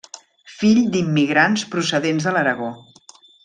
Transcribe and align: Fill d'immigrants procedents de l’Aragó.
Fill 0.53 0.79
d'immigrants 0.95 1.67
procedents 1.77 2.29
de 2.31 2.35
l’Aragó. 2.37 2.73